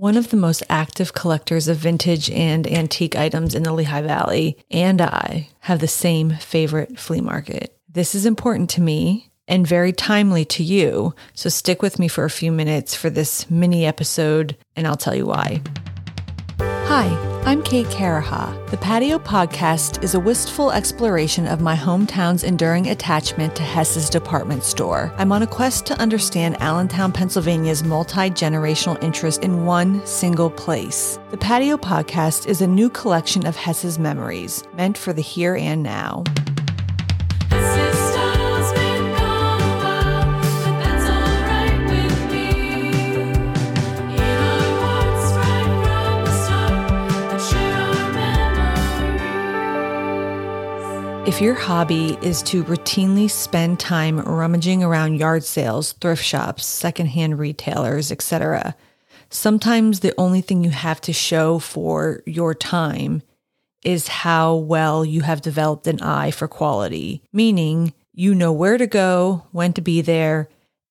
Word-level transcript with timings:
One 0.00 0.16
of 0.16 0.30
the 0.30 0.38
most 0.38 0.62
active 0.70 1.12
collectors 1.12 1.68
of 1.68 1.76
vintage 1.76 2.30
and 2.30 2.66
antique 2.66 3.16
items 3.16 3.54
in 3.54 3.64
the 3.64 3.72
Lehigh 3.74 4.00
Valley 4.00 4.56
and 4.70 4.98
I 4.98 5.50
have 5.58 5.80
the 5.80 5.88
same 5.88 6.30
favorite 6.30 6.98
flea 6.98 7.20
market. 7.20 7.76
This 7.86 8.14
is 8.14 8.24
important 8.24 8.70
to 8.70 8.80
me 8.80 9.28
and 9.46 9.66
very 9.66 9.92
timely 9.92 10.46
to 10.46 10.62
you, 10.62 11.14
so 11.34 11.50
stick 11.50 11.82
with 11.82 11.98
me 11.98 12.08
for 12.08 12.24
a 12.24 12.30
few 12.30 12.50
minutes 12.50 12.94
for 12.94 13.10
this 13.10 13.50
mini 13.50 13.84
episode 13.84 14.56
and 14.74 14.86
I'll 14.86 14.96
tell 14.96 15.14
you 15.14 15.26
why. 15.26 15.60
Hi, 16.60 17.29
I'm 17.46 17.62
Kate 17.62 17.86
Caraha. 17.86 18.70
The 18.70 18.76
Patio 18.76 19.18
Podcast 19.18 20.04
is 20.04 20.14
a 20.14 20.20
wistful 20.20 20.72
exploration 20.72 21.46
of 21.46 21.62
my 21.62 21.74
hometown's 21.74 22.44
enduring 22.44 22.88
attachment 22.88 23.56
to 23.56 23.62
Hess's 23.62 24.10
department 24.10 24.62
store. 24.62 25.10
I'm 25.16 25.32
on 25.32 25.42
a 25.42 25.46
quest 25.46 25.86
to 25.86 25.98
understand 25.98 26.60
Allentown, 26.60 27.12
Pennsylvania's 27.12 27.82
multi 27.82 28.28
generational 28.28 29.02
interest 29.02 29.42
in 29.42 29.64
one 29.64 30.04
single 30.06 30.50
place. 30.50 31.18
The 31.30 31.38
Patio 31.38 31.78
Podcast 31.78 32.46
is 32.46 32.60
a 32.60 32.66
new 32.66 32.90
collection 32.90 33.46
of 33.46 33.56
Hess's 33.56 33.98
memories, 33.98 34.62
meant 34.76 34.98
for 34.98 35.14
the 35.14 35.22
here 35.22 35.56
and 35.56 35.82
now. 35.82 36.24
If 51.30 51.40
your 51.40 51.54
hobby 51.54 52.18
is 52.22 52.42
to 52.42 52.64
routinely 52.64 53.30
spend 53.30 53.78
time 53.78 54.18
rummaging 54.18 54.82
around 54.82 55.14
yard 55.14 55.44
sales, 55.44 55.92
thrift 55.92 56.24
shops, 56.24 56.66
secondhand 56.66 57.38
retailers, 57.38 58.10
etc., 58.10 58.74
sometimes 59.30 60.00
the 60.00 60.12
only 60.18 60.40
thing 60.40 60.64
you 60.64 60.70
have 60.70 61.00
to 61.02 61.12
show 61.12 61.60
for 61.60 62.24
your 62.26 62.52
time 62.52 63.22
is 63.84 64.08
how 64.08 64.56
well 64.56 65.04
you 65.04 65.20
have 65.20 65.40
developed 65.40 65.86
an 65.86 66.02
eye 66.02 66.32
for 66.32 66.48
quality, 66.48 67.22
meaning 67.32 67.94
you 68.12 68.34
know 68.34 68.52
where 68.52 68.76
to 68.76 68.88
go, 68.88 69.46
when 69.52 69.72
to 69.74 69.80
be 69.80 70.00
there, 70.00 70.48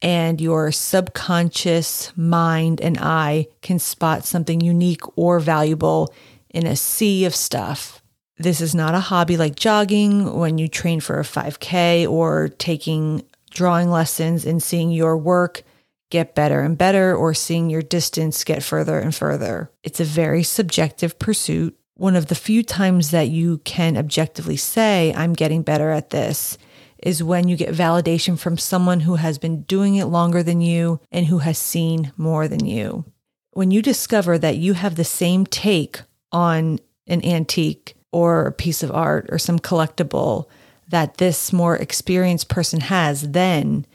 and 0.00 0.40
your 0.40 0.70
subconscious 0.70 2.16
mind 2.16 2.80
and 2.80 2.98
eye 2.98 3.48
can 3.62 3.80
spot 3.80 4.24
something 4.24 4.60
unique 4.60 5.02
or 5.18 5.40
valuable 5.40 6.14
in 6.50 6.68
a 6.68 6.76
sea 6.76 7.24
of 7.24 7.34
stuff 7.34 8.00
this 8.42 8.60
is 8.60 8.74
not 8.74 8.94
a 8.94 9.00
hobby 9.00 9.36
like 9.36 9.54
jogging 9.54 10.34
when 10.34 10.56
you 10.56 10.66
train 10.66 11.00
for 11.00 11.20
a 11.20 11.24
5K 11.24 12.08
or 12.08 12.48
taking 12.48 13.22
drawing 13.50 13.90
lessons 13.90 14.46
and 14.46 14.62
seeing 14.62 14.90
your 14.90 15.16
work 15.16 15.62
get 16.10 16.34
better 16.34 16.60
and 16.60 16.78
better 16.78 17.14
or 17.14 17.34
seeing 17.34 17.70
your 17.70 17.82
distance 17.82 18.42
get 18.42 18.62
further 18.62 18.98
and 18.98 19.14
further. 19.14 19.70
It's 19.82 20.00
a 20.00 20.04
very 20.04 20.42
subjective 20.42 21.18
pursuit. 21.18 21.76
One 21.94 22.16
of 22.16 22.26
the 22.26 22.34
few 22.34 22.62
times 22.62 23.10
that 23.10 23.28
you 23.28 23.58
can 23.58 23.96
objectively 23.96 24.56
say, 24.56 25.12
I'm 25.14 25.34
getting 25.34 25.62
better 25.62 25.90
at 25.90 26.10
this, 26.10 26.56
is 27.02 27.22
when 27.22 27.46
you 27.46 27.56
get 27.56 27.74
validation 27.74 28.38
from 28.38 28.58
someone 28.58 29.00
who 29.00 29.16
has 29.16 29.38
been 29.38 29.62
doing 29.62 29.96
it 29.96 30.06
longer 30.06 30.42
than 30.42 30.60
you 30.60 31.00
and 31.12 31.26
who 31.26 31.38
has 31.38 31.58
seen 31.58 32.12
more 32.16 32.48
than 32.48 32.64
you. 32.66 33.04
When 33.52 33.70
you 33.70 33.82
discover 33.82 34.38
that 34.38 34.56
you 34.56 34.72
have 34.72 34.96
the 34.96 35.04
same 35.04 35.44
take 35.44 36.00
on 36.32 36.78
an 37.06 37.24
antique 37.24 37.94
or 38.12 38.46
a 38.46 38.52
piece 38.52 38.82
of 38.82 38.90
art 38.90 39.26
or 39.30 39.38
some 39.38 39.58
collectible 39.58 40.46
that 40.88 41.18
this 41.18 41.52
more 41.52 41.76
experienced 41.76 42.48
person 42.48 42.80
has, 42.80 43.30
then 43.30 43.86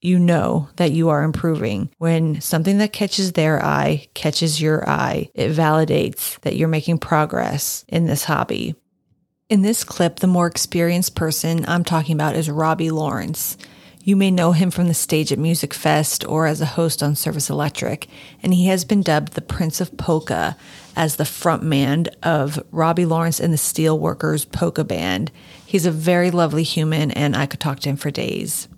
you 0.00 0.18
know 0.18 0.68
that 0.76 0.92
you 0.92 1.10
are 1.10 1.22
improving. 1.22 1.90
When 1.98 2.40
something 2.40 2.78
that 2.78 2.92
catches 2.92 3.32
their 3.32 3.62
eye 3.62 4.08
catches 4.14 4.60
your 4.60 4.88
eye, 4.88 5.28
it 5.34 5.50
validates 5.50 6.40
that 6.40 6.56
you're 6.56 6.68
making 6.68 6.98
progress 6.98 7.84
in 7.88 8.06
this 8.06 8.24
hobby. 8.24 8.74
In 9.50 9.62
this 9.62 9.84
clip, 9.84 10.20
the 10.20 10.26
more 10.26 10.46
experienced 10.46 11.16
person 11.16 11.64
I'm 11.66 11.84
talking 11.84 12.14
about 12.14 12.36
is 12.36 12.48
Robbie 12.48 12.90
Lawrence. 12.90 13.58
You 14.02 14.16
may 14.16 14.30
know 14.30 14.52
him 14.52 14.70
from 14.70 14.88
the 14.88 14.94
stage 14.94 15.30
at 15.30 15.38
Musikfest 15.38 16.26
or 16.26 16.46
as 16.46 16.62
a 16.62 16.66
host 16.66 17.02
on 17.02 17.14
Service 17.14 17.50
Electric, 17.50 18.08
and 18.42 18.54
he 18.54 18.66
has 18.66 18.86
been 18.86 19.02
dubbed 19.02 19.34
the 19.34 19.42
Prince 19.42 19.78
of 19.78 19.96
Polka 19.98 20.56
as 20.96 21.16
the 21.16 21.24
frontman 21.24 22.08
of 22.22 22.58
Robbie 22.70 23.04
Lawrence 23.04 23.40
and 23.40 23.52
the 23.52 23.58
Steelworkers 23.58 24.50
Polka 24.50 24.84
Band. 24.84 25.30
He's 25.66 25.84
a 25.84 25.90
very 25.90 26.30
lovely 26.30 26.62
human, 26.62 27.10
and 27.10 27.36
I 27.36 27.44
could 27.44 27.60
talk 27.60 27.80
to 27.80 27.90
him 27.90 27.96
for 27.96 28.10
days. 28.10 28.68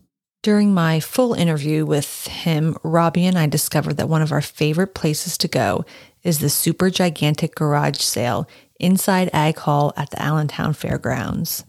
During 0.43 0.75
my 0.75 0.99
full 0.99 1.35
interview 1.35 1.87
with 1.87 2.27
him, 2.27 2.77
Robbie 2.83 3.27
and 3.27 3.39
I 3.39 3.47
discovered 3.47 3.99
that 3.99 4.09
one 4.09 4.23
of 4.23 4.33
our 4.33 4.41
favorite 4.41 4.93
places 4.93 5.39
to 5.39 5.47
go 5.47 5.85
is 6.25 6.41
the 6.41 6.51
super 6.51 6.91
gigantic 6.91 7.55
garage 7.55 8.01
sale 8.01 8.49
inside 8.81 9.31
Ag 9.33 9.57
Hall 9.59 9.93
at 9.97 10.11
the 10.11 10.21
Allentown 10.21 10.73
Fairgrounds. 10.73 11.63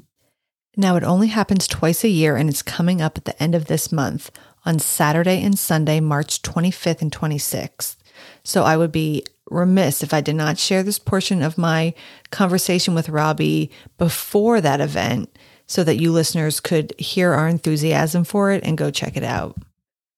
Now, 0.76 0.96
it 0.96 1.04
only 1.04 1.28
happens 1.28 1.68
twice 1.68 2.04
a 2.04 2.10
year 2.10 2.36
and 2.36 2.50
it's 2.50 2.64
coming 2.64 3.02
up 3.02 3.18
at 3.18 3.26
the 3.26 3.42
end 3.42 3.54
of 3.54 3.66
this 3.66 3.92
month 3.92 4.32
on 4.66 4.80
Saturday 4.80 5.44
and 5.44 5.58
Sunday, 5.58 6.00
March 6.00 6.42
25th 6.42 7.02
and 7.02 7.12
26th. 7.12 7.96
So 8.44 8.64
I 8.64 8.78
would 8.78 8.92
be 8.92 9.24
remiss 9.50 10.02
if 10.02 10.14
I 10.14 10.22
did 10.22 10.36
not 10.36 10.58
share 10.58 10.82
this 10.82 11.00
portion 11.00 11.44
of 11.44 11.58
my 11.58 11.94
conversation 12.32 12.96
with 12.96 13.10
Robbie 13.10 13.72
before 13.98 14.62
that 14.62 14.82
event 14.82 15.38
so 15.68 15.84
that 15.84 16.00
you 16.00 16.12
listeners 16.12 16.60
could 16.60 16.94
hear 17.00 17.34
our 17.34 17.48
enthusiasm 17.48 18.24
for 18.24 18.52
it 18.52 18.64
and 18.64 18.78
go 18.78 18.90
check 18.90 19.16
it 19.16 19.24
out. 19.24 19.58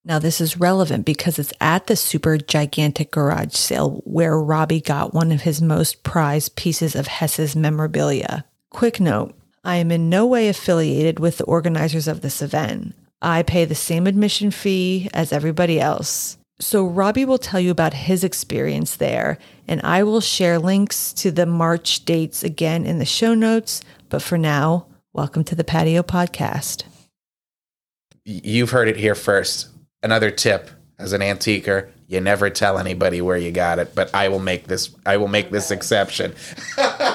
Now, 0.07 0.19
this 0.19 0.39
is 0.39 0.57
relevant 0.57 1.03
because 1.05 1.39
it's 1.39 1.53
at 1.59 1.87
the 1.87 1.95
super 1.95 2.37
gigantic 2.37 3.11
garage 3.11 3.55
sale 3.55 4.01
where 4.05 4.39
Robbie 4.39 4.81
got 4.81 5.15
one 5.15 5.31
of 5.31 5.41
his 5.41 5.61
most 5.61 6.03
prized 6.03 6.55
pieces 6.55 6.95
of 6.95 7.07
Hess's 7.07 7.55
memorabilia. 7.55 8.45
Quick 8.69 8.99
note 8.99 9.33
I 9.65 9.77
am 9.77 9.91
in 9.91 10.09
no 10.09 10.27
way 10.27 10.47
affiliated 10.47 11.19
with 11.19 11.39
the 11.39 11.43
organizers 11.45 12.07
of 12.07 12.21
this 12.21 12.41
event. 12.41 12.93
I 13.21 13.41
pay 13.41 13.65
the 13.65 13.75
same 13.75 14.05
admission 14.05 14.51
fee 14.51 15.09
as 15.11 15.33
everybody 15.33 15.79
else. 15.79 16.37
So, 16.59 16.85
Robbie 16.85 17.25
will 17.25 17.39
tell 17.39 17.59
you 17.59 17.71
about 17.71 17.93
his 17.93 18.23
experience 18.23 18.95
there, 18.95 19.39
and 19.67 19.81
I 19.83 20.03
will 20.03 20.21
share 20.21 20.59
links 20.59 21.11
to 21.13 21.31
the 21.31 21.45
March 21.45 22.05
dates 22.05 22.43
again 22.43 22.85
in 22.85 22.99
the 22.99 23.05
show 23.05 23.33
notes. 23.33 23.81
But 24.07 24.21
for 24.21 24.37
now, 24.37 24.85
welcome 25.11 25.43
to 25.45 25.55
the 25.55 25.65
Patio 25.65 26.03
Podcast. 26.03 26.83
You've 28.23 28.69
heard 28.69 28.87
it 28.87 28.97
here 28.97 29.15
first. 29.15 29.67
Another 30.01 30.31
tip 30.31 30.69
as 30.99 31.11
an 31.11 31.21
antiquer 31.21 31.91
you 32.07 32.21
never 32.21 32.49
tell 32.49 32.77
anybody 32.77 33.21
where 33.21 33.37
you 33.37 33.51
got 33.51 33.79
it 33.79 33.93
but 33.95 34.13
i 34.13 34.29
will 34.29 34.39
make 34.39 34.67
this 34.67 34.95
i 35.05 35.17
will 35.17 35.27
make 35.27 35.49
this 35.51 35.71
exception 35.71 36.33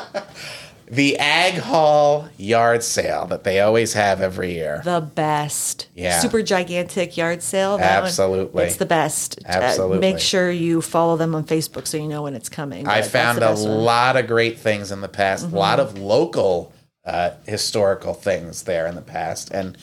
the 0.90 1.16
Ag 1.18 1.54
Hall 1.54 2.28
yard 2.36 2.82
sale 2.82 3.24
that 3.26 3.44
they 3.44 3.60
always 3.60 3.92
have 3.92 4.20
every 4.20 4.54
year. 4.54 4.82
The 4.84 5.00
best. 5.00 5.88
Yeah. 5.94 6.18
Super 6.18 6.42
gigantic 6.42 7.16
yard 7.16 7.42
sale. 7.42 7.78
That 7.78 8.02
Absolutely. 8.02 8.52
One, 8.52 8.64
it's 8.66 8.76
the 8.76 8.86
best. 8.86 9.38
Absolutely. 9.44 9.98
Uh, 9.98 10.00
make 10.00 10.18
sure 10.18 10.50
you 10.50 10.82
follow 10.82 11.16
them 11.16 11.34
on 11.36 11.44
Facebook 11.44 11.86
so 11.86 11.96
you 11.96 12.08
know 12.08 12.22
when 12.24 12.34
it's 12.34 12.48
coming. 12.48 12.88
I 12.88 13.02
found 13.02 13.38
a 13.38 13.52
lot 13.52 14.16
of 14.16 14.26
great 14.26 14.58
things 14.58 14.90
in 14.90 15.00
the 15.00 15.08
past, 15.08 15.46
mm-hmm. 15.46 15.54
a 15.54 15.58
lot 15.58 15.78
of 15.78 15.96
local 15.96 16.72
uh, 17.04 17.30
historical 17.46 18.12
things 18.12 18.64
there 18.64 18.88
in 18.88 18.96
the 18.96 19.02
past. 19.02 19.52
And 19.52 19.78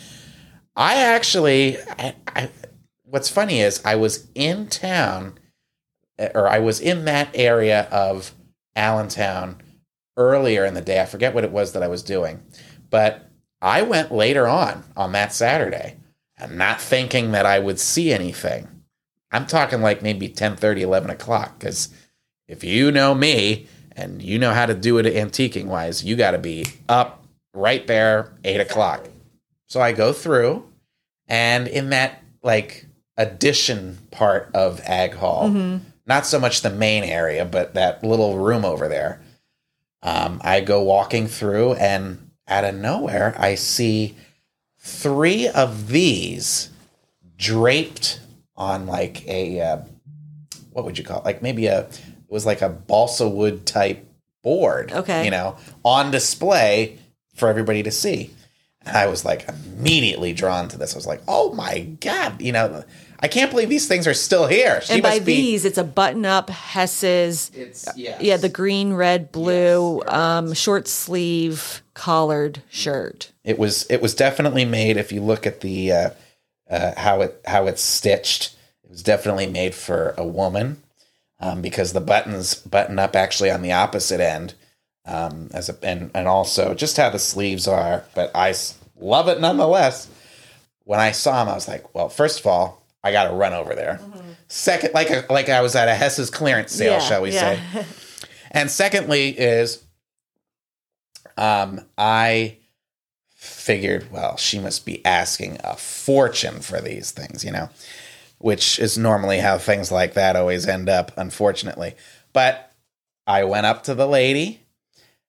I 0.76 0.96
actually, 0.96 1.78
I, 1.98 2.16
I, 2.28 2.50
what's 3.06 3.30
funny 3.30 3.62
is 3.62 3.82
I 3.86 3.96
was 3.96 4.28
in 4.36 4.68
town, 4.68 5.40
or 6.36 6.50
I 6.50 6.60
was 6.60 6.82
in 6.82 7.06
that 7.06 7.30
area 7.34 7.88
of 7.92 8.34
Allentown 8.76 9.62
earlier 10.18 10.66
in 10.66 10.74
the 10.74 10.82
day. 10.82 11.02
I 11.02 11.06
forget 11.06 11.34
what 11.34 11.44
it 11.44 11.52
was 11.52 11.72
that 11.72 11.84
I 11.84 11.88
was 11.88 12.04
doing, 12.04 12.44
but 12.90 13.30
I 13.62 13.82
went 13.84 14.12
later 14.12 14.48
on 14.48 14.84
on 14.96 15.14
that 15.14 15.34
Saturday 15.34 15.98
and 16.38 16.58
not 16.58 16.82
thinking 16.82 17.32
that 17.32 17.46
I 17.46 17.60
would 17.60 17.80
see 17.80 18.12
anything. 18.12 18.68
I'm 19.32 19.48
talking 19.48 19.82
like 19.82 20.02
maybe 20.02 20.30
10 20.30 20.56
30, 20.56 20.82
11 20.82 21.10
o'clock. 21.10 21.60
Because 21.60 21.90
if 22.48 22.64
you 22.64 22.92
know 22.92 23.14
me 23.16 23.68
and 23.94 24.22
you 24.22 24.40
know 24.40 24.54
how 24.54 24.66
to 24.66 24.74
do 24.74 24.98
it 24.98 25.06
antiquing 25.06 25.66
wise, 25.66 26.04
you 26.04 26.16
got 26.16 26.32
to 26.32 26.38
be 26.38 26.66
up 26.88 27.26
right 27.54 27.86
there, 27.88 28.34
8 28.44 28.62
o'clock. 28.62 29.08
So 29.68 29.82
I 29.82 29.92
go 29.92 30.14
through, 30.14 30.66
and 31.28 31.68
in 31.68 31.90
that 31.90 32.24
like 32.42 32.86
addition 33.18 33.98
part 34.12 34.50
of 34.54 34.80
Ag 34.86 35.16
Hall, 35.16 35.50
mm-hmm. 35.50 35.84
not 36.06 36.26
so 36.26 36.40
much 36.40 36.62
the 36.62 36.70
main 36.70 37.04
area, 37.04 37.44
but 37.44 37.74
that 37.74 38.04
little 38.04 38.38
room 38.38 38.64
over 38.64 38.88
there, 38.88 39.20
um, 40.04 40.40
I 40.44 40.62
go 40.62 40.82
walking 40.82 41.28
through, 41.28 41.74
and 41.74 42.32
out 42.48 42.64
of 42.64 42.76
nowhere, 42.76 43.36
I 43.38 43.56
see 43.56 44.16
three 44.80 45.48
of 45.48 45.90
these 45.90 46.70
draped 47.38 48.20
on 48.56 48.88
like 48.88 49.28
a 49.28 49.62
uh, 49.62 49.78
what 50.72 50.86
would 50.86 50.98
you 50.98 51.04
call 51.04 51.20
it? 51.20 51.26
Like 51.26 51.42
maybe 51.42 51.68
a 51.68 51.82
it 51.82 52.02
was 52.30 52.46
like 52.46 52.62
a 52.62 52.70
balsa 52.70 53.28
wood 53.28 53.66
type 53.66 54.08
board. 54.44 54.92
Okay, 54.92 55.26
you 55.26 55.32
know, 55.32 55.58
on 55.84 56.12
display 56.12 57.00
for 57.36 57.50
everybody 57.50 57.84
to 57.84 57.92
see. 57.92 58.32
And 58.88 58.98
I 58.98 59.08
was 59.08 59.26
like 59.26 59.48
immediately 59.48 60.34
drawn 60.34 60.68
to 60.70 60.78
this. 60.78 60.94
I 60.94 60.98
was 60.98 61.08
like, 61.08 61.22
oh 61.28 61.54
my 61.54 61.80
god, 62.00 62.42
you 62.42 62.52
know. 62.52 62.84
I 63.20 63.28
can't 63.28 63.50
believe 63.50 63.68
these 63.68 63.88
things 63.88 64.06
are 64.06 64.14
still 64.14 64.46
here. 64.46 64.80
She 64.82 64.94
and 64.94 65.02
by 65.02 65.16
must 65.16 65.26
be. 65.26 65.36
these, 65.36 65.66
it's 65.66 65.80
a 65.80 65.84
button 65.84 66.24
up 66.24 66.52
Hess's. 66.52 67.50
It's 67.56 67.88
yes. 67.96 68.22
Yeah, 68.22 68.38
the 68.38 68.50
green, 68.50 68.94
red, 68.94 69.32
blue, 69.32 70.04
Yes, 70.06 70.14
um, 70.14 70.54
short 70.54 70.88
sleeve 70.88 71.82
collared 71.96 72.62
shirt. 72.70 73.32
It 73.44 73.58
was 73.58 73.88
it 73.90 74.04
was 74.04 74.14
definitely 74.14 74.66
made. 74.66 74.98
If 74.98 75.12
you 75.12 75.22
look 75.22 75.48
at 75.48 75.62
the 75.62 75.92
uh, 75.92 76.10
uh, 76.70 76.94
how 76.96 77.22
it 77.22 77.42
how 77.48 77.66
it's 77.66 77.82
stitched, 77.82 78.56
it 78.84 78.92
was 78.92 79.02
definitely 79.02 79.48
made 79.48 79.74
for 79.74 80.14
a 80.16 80.26
woman 80.26 80.84
um, 81.40 81.62
because 81.62 81.94
the 81.94 82.02
buttons 82.02 82.56
button 82.56 83.00
up 83.00 83.16
actually 83.16 83.52
on 83.52 83.62
the 83.62 83.72
opposite 83.72 84.20
end, 84.20 84.54
um, 85.08 85.50
as 85.54 85.70
a 85.70 85.78
and 85.84 86.12
and 86.14 86.28
also 86.28 86.74
just 86.74 86.98
how 86.98 87.10
the 87.10 87.20
sleeves 87.20 87.68
are. 87.68 88.04
But 88.14 88.32
I 88.36 88.54
love 89.00 89.28
it 89.30 89.40
nonetheless. 89.40 90.08
When 90.84 91.00
I 91.00 91.12
saw 91.12 91.42
him, 91.42 91.50
I 91.50 91.54
was 91.56 91.68
like, 91.68 91.94
well, 91.96 92.10
first 92.10 92.40
of 92.40 92.48
all, 92.48 92.82
I 93.04 93.12
got 93.12 93.30
to 93.30 93.36
run 93.36 93.54
over 93.54 93.74
there. 93.76 94.00
Second, 94.48 94.94
like 94.94 95.10
a, 95.10 95.26
like 95.30 95.50
I 95.50 95.62
was 95.62 95.76
at 95.76 95.90
a 95.90 95.94
Hess's 95.96 96.30
clearance 96.30 96.72
sale, 96.72 96.94
Yeah, 96.94 97.00
shall 97.00 97.22
we 97.22 97.32
yeah. 97.32 97.60
say? 97.74 97.86
And 98.52 98.72
secondly 98.72 99.30
is 99.38 99.84
um 101.38 101.82
I 101.98 102.58
figured, 103.36 104.12
well, 104.12 104.38
she 104.38 104.58
must 104.60 104.86
be 104.86 105.06
asking 105.06 105.58
a 105.64 105.76
fortune 105.76 106.62
for 106.62 106.80
these 106.82 107.12
things, 107.12 107.44
you 107.44 107.52
know, 107.52 107.70
which 108.40 108.80
is 108.80 108.98
normally 108.98 109.40
how 109.40 109.58
things 109.58 109.92
like 109.92 110.14
that 110.14 110.36
always 110.36 110.66
end 110.68 110.90
up, 110.90 111.12
unfortunately. 111.18 111.96
But 112.34 112.72
I 113.28 113.44
went 113.44 113.66
up 113.66 113.84
to 113.84 113.96
the 113.96 114.08
lady. 114.08 114.62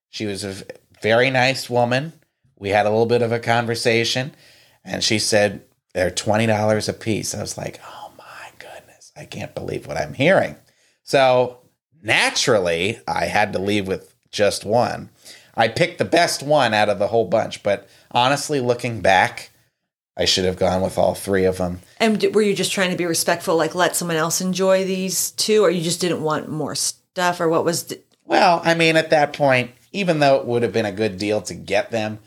She 0.09 0.25
was 0.25 0.43
a 0.43 0.63
very 1.01 1.29
nice 1.29 1.69
woman. 1.69 2.13
We 2.57 2.69
had 2.69 2.85
a 2.85 2.89
little 2.89 3.05
bit 3.05 3.21
of 3.21 3.31
a 3.31 3.39
conversation, 3.39 4.35
and 4.83 5.03
she 5.03 5.19
said 5.19 5.63
they're 5.93 6.11
$20 6.11 6.89
a 6.89 6.93
piece. 6.93 7.33
I 7.33 7.41
was 7.41 7.57
like, 7.57 7.79
oh 7.85 8.11
my 8.17 8.49
goodness, 8.57 9.11
I 9.15 9.25
can't 9.25 9.55
believe 9.55 9.87
what 9.87 9.97
I'm 9.97 10.13
hearing. 10.13 10.55
So 11.03 11.59
naturally, 12.01 12.99
I 13.07 13.25
had 13.25 13.53
to 13.53 13.59
leave 13.59 13.87
with 13.87 14.15
just 14.31 14.65
one. 14.65 15.09
I 15.55 15.67
picked 15.67 15.97
the 15.97 16.05
best 16.05 16.43
one 16.43 16.73
out 16.73 16.89
of 16.89 16.99
the 16.99 17.07
whole 17.07 17.25
bunch, 17.25 17.63
but 17.63 17.87
honestly, 18.11 18.59
looking 18.59 19.01
back, 19.01 19.51
I 20.15 20.25
should 20.25 20.45
have 20.45 20.57
gone 20.57 20.81
with 20.81 20.97
all 20.97 21.15
three 21.15 21.45
of 21.45 21.57
them. 21.57 21.79
And 21.97 22.23
were 22.33 22.41
you 22.41 22.53
just 22.53 22.71
trying 22.71 22.91
to 22.91 22.97
be 22.97 23.05
respectful, 23.05 23.55
like 23.55 23.73
let 23.73 23.95
someone 23.95 24.17
else 24.17 24.41
enjoy 24.41 24.85
these 24.85 25.31
too, 25.31 25.63
or 25.63 25.69
you 25.69 25.81
just 25.81 26.01
didn't 26.01 26.21
want 26.21 26.49
more 26.49 26.75
stuff, 26.75 27.39
or 27.39 27.49
what 27.49 27.65
was? 27.65 27.85
The, 27.85 28.01
Well, 28.25 28.61
I 28.63 28.73
mean, 28.73 28.95
at 28.95 29.09
that 29.11 29.33
point, 29.33 29.71
even 29.91 30.19
though 30.19 30.37
it 30.37 30.45
would 30.45 30.63
have 30.63 30.73
been 30.73 30.85
a 30.85 30.91
good 30.91 31.17
deal 31.17 31.41
to 31.43 31.53
get 31.53 31.91
them, 31.91 32.19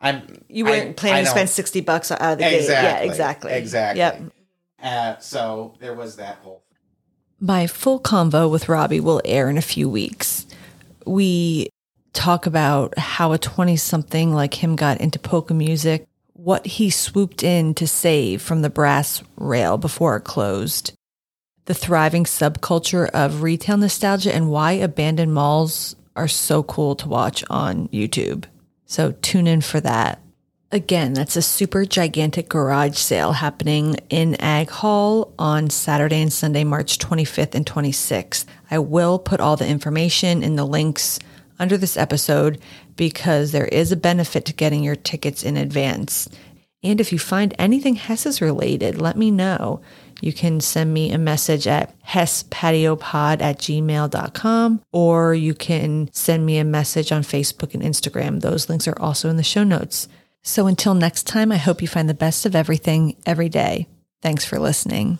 I'm 0.00 0.44
you 0.48 0.64
weren't 0.64 0.90
I- 0.90 0.92
planning 0.92 1.20
I 1.20 1.24
to 1.24 1.30
spend 1.30 1.50
sixty 1.50 1.80
bucks 1.80 2.10
out 2.12 2.20
of 2.20 2.38
the 2.38 2.44
gate. 2.44 2.68
Yeah, 2.68 2.98
Exactly, 2.98 3.52
exactly. 3.52 3.52
exactly. 3.52 3.98
Yep. 3.98 4.22
Uh, 4.82 5.18
so 5.18 5.74
there 5.80 5.94
was 5.94 6.16
that 6.16 6.36
whole. 6.36 6.62
My 7.40 7.66
full 7.66 8.00
convo 8.00 8.50
with 8.50 8.68
Robbie 8.68 9.00
will 9.00 9.20
air 9.24 9.48
in 9.50 9.58
a 9.58 9.62
few 9.62 9.88
weeks. 9.88 10.46
We 11.06 11.68
talk 12.12 12.46
about 12.46 12.96
how 12.98 13.32
a 13.32 13.38
20 13.38 13.76
something 13.76 14.32
like 14.32 14.54
him 14.54 14.76
got 14.76 15.00
into 15.00 15.18
polka 15.18 15.54
music, 15.54 16.06
what 16.32 16.66
he 16.66 16.90
swooped 16.90 17.42
in 17.42 17.74
to 17.74 17.86
save 17.86 18.42
from 18.42 18.62
the 18.62 18.70
brass 18.70 19.22
rail 19.36 19.78
before 19.78 20.16
it 20.16 20.22
closed, 20.24 20.92
the 21.66 21.74
thriving 21.74 22.24
subculture 22.24 23.08
of 23.10 23.42
retail 23.42 23.76
nostalgia, 23.76 24.34
and 24.34 24.50
why 24.50 24.72
abandoned 24.72 25.32
malls 25.34 25.94
are 26.18 26.28
so 26.28 26.62
cool 26.62 26.94
to 26.96 27.08
watch 27.08 27.44
on 27.48 27.88
YouTube. 27.88 28.44
So 28.84 29.12
tune 29.22 29.46
in 29.46 29.60
for 29.60 29.80
that. 29.80 30.20
Again, 30.70 31.14
that's 31.14 31.36
a 31.36 31.40
super 31.40 31.86
gigantic 31.86 32.50
garage 32.50 32.98
sale 32.98 33.32
happening 33.32 33.96
in 34.10 34.34
Ag 34.34 34.68
Hall 34.68 35.32
on 35.38 35.70
Saturday 35.70 36.20
and 36.20 36.32
Sunday, 36.32 36.62
March 36.62 36.98
25th 36.98 37.54
and 37.54 37.64
26th. 37.64 38.44
I 38.70 38.78
will 38.78 39.18
put 39.18 39.40
all 39.40 39.56
the 39.56 39.66
information 39.66 40.42
in 40.42 40.56
the 40.56 40.66
links 40.66 41.18
under 41.58 41.78
this 41.78 41.96
episode 41.96 42.60
because 42.96 43.52
there 43.52 43.66
is 43.66 43.92
a 43.92 43.96
benefit 43.96 44.44
to 44.44 44.52
getting 44.52 44.84
your 44.84 44.96
tickets 44.96 45.42
in 45.42 45.56
advance. 45.56 46.28
And 46.82 47.00
if 47.00 47.12
you 47.12 47.18
find 47.18 47.54
anything 47.58 47.94
Hess's 47.94 48.42
related, 48.42 49.00
let 49.00 49.16
me 49.16 49.30
know. 49.30 49.80
You 50.20 50.32
can 50.32 50.60
send 50.60 50.92
me 50.92 51.12
a 51.12 51.18
message 51.18 51.66
at 51.66 51.94
hesspatiopod 52.02 53.40
at 53.40 53.58
gmail.com 53.58 54.82
or 54.92 55.34
you 55.34 55.54
can 55.54 56.10
send 56.12 56.44
me 56.44 56.58
a 56.58 56.64
message 56.64 57.12
on 57.12 57.22
Facebook 57.22 57.74
and 57.74 57.82
Instagram. 57.82 58.40
Those 58.40 58.68
links 58.68 58.88
are 58.88 59.00
also 59.00 59.28
in 59.28 59.36
the 59.36 59.42
show 59.42 59.64
notes. 59.64 60.08
So 60.42 60.66
until 60.66 60.94
next 60.94 61.26
time, 61.26 61.52
I 61.52 61.56
hope 61.56 61.82
you 61.82 61.88
find 61.88 62.08
the 62.08 62.14
best 62.14 62.46
of 62.46 62.56
everything 62.56 63.16
every 63.26 63.48
day. 63.48 63.86
Thanks 64.22 64.44
for 64.44 64.58
listening. 64.58 65.18